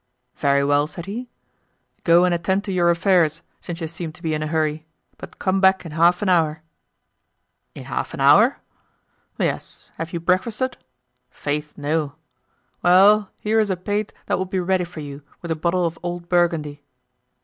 'Very 0.35 0.63
well,' 0.63 0.87
said 0.87 1.05
he, 1.05 1.29
'go 2.03 2.25
and 2.25 2.33
attend 2.33 2.63
to 2.63 2.71
your 2.71 2.89
affairs, 2.89 3.43
since 3.59 3.79
you 3.81 3.87
seem 3.87 4.11
to 4.11 4.23
be 4.23 4.33
in 4.33 4.41
a 4.41 4.47
hurry, 4.47 4.87
but 5.19 5.37
come 5.37 5.61
back 5.61 5.85
in 5.85 5.91
half 5.91 6.23
an 6.23 6.27
hour.' 6.29 6.63
'In 7.75 7.83
half 7.83 8.11
an 8.15 8.19
hour?' 8.19 8.57
'Yes, 9.37 9.91
have 9.97 10.11
you 10.11 10.19
breakfasted?' 10.19 10.75
'Faith, 11.29 11.77
no.' 11.77 12.15
'Well, 12.81 13.29
here 13.37 13.59
is 13.59 13.69
a 13.69 13.77
pate 13.77 14.11
that 14.25 14.39
will 14.39 14.45
be 14.45 14.59
ready 14.59 14.85
for 14.85 15.01
you, 15.01 15.21
with 15.43 15.51
a 15.51 15.55
bottle 15.55 15.85
of 15.85 15.99
old 16.01 16.27
Burgundy. 16.27 16.81